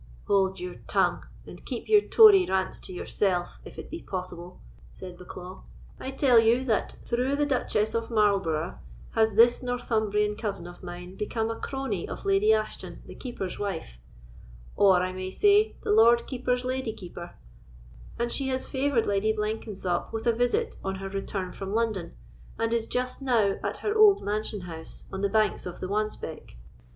"Hold 0.25 0.59
your 0.59 0.77
tongue, 0.87 1.25
and 1.45 1.63
keep 1.63 1.87
your 1.87 2.01
Tory 2.01 2.47
rants 2.47 2.79
to 2.79 2.91
yourself, 2.91 3.59
if 3.63 3.77
it 3.77 3.91
be 3.91 4.01
possible," 4.01 4.59
said 4.91 5.15
Bucklaw. 5.15 5.61
"I 5.99 6.09
tell 6.09 6.39
you, 6.39 6.65
that 6.65 6.95
through 7.05 7.35
the 7.35 7.45
Duchess 7.45 7.93
of 7.93 8.09
Marlborough 8.09 8.79
has 9.11 9.35
this 9.35 9.61
Northumbrian 9.61 10.35
cousin 10.35 10.65
of 10.65 10.81
mine 10.81 11.17
become 11.17 11.51
a 11.51 11.55
crony 11.59 12.07
of 12.09 12.25
Lady 12.25 12.51
Ashton, 12.51 13.03
the 13.05 13.13
Keeper's 13.13 13.59
wife, 13.59 13.99
or, 14.75 15.03
I 15.03 15.11
may 15.11 15.29
say, 15.29 15.75
the 15.83 15.91
Lord 15.91 16.25
Keeper's 16.25 16.65
Lady 16.65 16.93
Keeper, 16.93 17.35
and 18.17 18.31
she 18.31 18.47
has 18.47 18.65
favoured 18.65 19.05
Lady 19.05 19.31
Blenkensop 19.31 20.11
with 20.11 20.25
a 20.25 20.33
visit 20.33 20.77
on 20.83 20.95
her 20.95 21.09
return 21.09 21.51
from 21.51 21.75
London, 21.75 22.15
and 22.57 22.73
is 22.73 22.87
just 22.87 23.21
now 23.21 23.59
at 23.63 23.77
her 23.85 23.95
old 23.95 24.23
mansion 24.23 24.61
house 24.61 25.03
on 25.13 25.21
the 25.21 25.29
banks 25.29 25.67
of 25.67 25.79
the 25.79 25.87
Wansbeck. 25.87 26.55